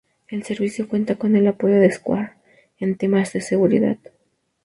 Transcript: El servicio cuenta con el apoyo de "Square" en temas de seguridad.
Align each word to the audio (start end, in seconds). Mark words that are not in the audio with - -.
El 0.29 0.41
servicio 0.41 0.87
cuenta 0.89 1.13
con 1.13 1.35
el 1.35 1.45
apoyo 1.45 1.75
de 1.75 1.91
"Square" 1.91 2.31
en 2.79 2.97
temas 2.97 3.33
de 3.33 3.41
seguridad. 3.41 3.97